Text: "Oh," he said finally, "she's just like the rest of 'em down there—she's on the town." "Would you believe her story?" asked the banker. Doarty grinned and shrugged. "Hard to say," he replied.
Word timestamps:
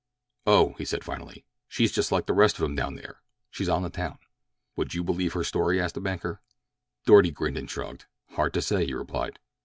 "Oh," 0.47 0.73
he 0.79 0.85
said 0.85 1.03
finally, 1.03 1.45
"she's 1.67 1.91
just 1.91 2.11
like 2.11 2.25
the 2.25 2.33
rest 2.33 2.57
of 2.57 2.63
'em 2.65 2.73
down 2.73 2.95
there—she's 2.95 3.69
on 3.69 3.83
the 3.83 3.91
town." 3.91 4.17
"Would 4.75 4.95
you 4.95 5.03
believe 5.03 5.33
her 5.33 5.43
story?" 5.43 5.79
asked 5.79 5.93
the 5.93 6.01
banker. 6.01 6.41
Doarty 7.05 7.29
grinned 7.31 7.55
and 7.59 7.69
shrugged. 7.69 8.05
"Hard 8.31 8.55
to 8.55 8.63
say," 8.63 8.83
he 8.87 8.95
replied. 8.95 9.37